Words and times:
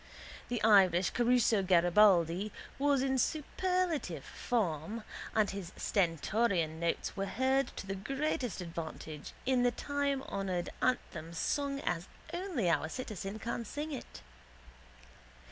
The 0.49 0.63
Irish 0.63 1.11
Caruso 1.11 1.61
Garibaldi 1.61 2.51
was 2.79 3.03
in 3.03 3.19
superlative 3.19 4.23
form 4.25 5.03
and 5.35 5.51
his 5.51 5.71
stentorian 5.77 6.79
notes 6.79 7.15
were 7.15 7.27
heard 7.27 7.67
to 7.77 7.85
the 7.85 7.93
greatest 7.93 8.61
advantage 8.61 9.33
in 9.45 9.61
the 9.61 9.71
timehonoured 9.71 10.69
anthem 10.81 11.33
sung 11.33 11.81
as 11.81 12.07
only 12.33 12.67
our 12.67 12.89
citizen 12.89 13.37
can 13.37 13.63
sing 13.63 13.91
it. 13.91 14.23